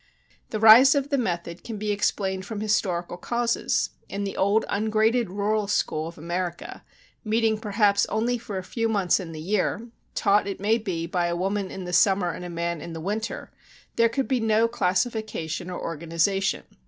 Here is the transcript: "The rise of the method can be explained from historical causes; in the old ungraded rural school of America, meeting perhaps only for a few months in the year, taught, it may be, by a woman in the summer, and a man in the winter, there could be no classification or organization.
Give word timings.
"The 0.49 0.59
rise 0.59 0.95
of 0.95 1.11
the 1.11 1.17
method 1.19 1.63
can 1.63 1.77
be 1.77 1.91
explained 1.91 2.43
from 2.43 2.59
historical 2.59 3.17
causes; 3.17 3.91
in 4.09 4.23
the 4.23 4.35
old 4.35 4.65
ungraded 4.67 5.29
rural 5.29 5.67
school 5.67 6.07
of 6.07 6.17
America, 6.17 6.83
meeting 7.23 7.59
perhaps 7.59 8.07
only 8.07 8.39
for 8.39 8.57
a 8.57 8.63
few 8.63 8.89
months 8.89 9.19
in 9.19 9.31
the 9.31 9.39
year, 9.39 9.89
taught, 10.15 10.47
it 10.47 10.59
may 10.59 10.79
be, 10.79 11.05
by 11.05 11.27
a 11.27 11.35
woman 11.35 11.69
in 11.69 11.85
the 11.85 11.93
summer, 11.93 12.31
and 12.31 12.43
a 12.43 12.49
man 12.49 12.81
in 12.81 12.93
the 12.93 12.99
winter, 12.99 13.51
there 13.95 14.09
could 14.09 14.27
be 14.27 14.39
no 14.39 14.67
classification 14.67 15.69
or 15.69 15.79
organization. 15.79 16.63